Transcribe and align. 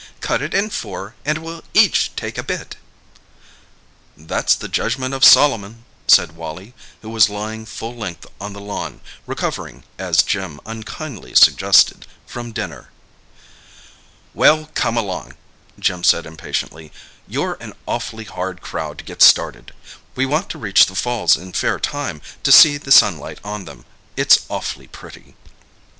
"Cut 0.19 0.41
it 0.41 0.55
in 0.55 0.71
four, 0.71 1.13
and 1.23 1.37
we'll 1.37 1.63
each 1.75 2.11
take 2.15 2.39
a 2.39 2.43
bit." 2.43 2.75
"That's 4.17 4.55
the 4.55 4.67
judgment 4.67 5.13
of 5.13 5.23
Solomon," 5.23 5.85
said 6.07 6.35
Wally, 6.35 6.73
who 7.03 7.09
was 7.11 7.29
lying 7.29 7.67
full 7.67 7.95
length 7.95 8.25
on 8.41 8.53
the 8.53 8.59
lawn—recovering, 8.61 9.83
as 9.99 10.23
Jim 10.23 10.59
unkindly 10.65 11.35
suggested, 11.35 12.07
from 12.25 12.51
dinner. 12.51 12.89
"Well, 14.33 14.71
come 14.73 14.97
along," 14.97 15.33
Jim 15.77 16.03
said 16.03 16.25
impatiently—"you're 16.25 17.57
an 17.59 17.73
awfully 17.85 18.23
hard 18.23 18.59
crowd 18.61 18.97
to 18.97 19.03
get 19.03 19.21
started. 19.21 19.71
We 20.15 20.25
want 20.25 20.49
to 20.49 20.57
reach 20.57 20.87
the 20.87 20.95
falls 20.95 21.37
in 21.37 21.53
fair 21.53 21.79
time, 21.79 22.23
to 22.41 22.51
see 22.51 22.77
the 22.77 22.91
sunlight 22.91 23.37
on 23.43 23.65
them—it's 23.65 24.47
awfully 24.49 24.87
pretty. 24.87 25.35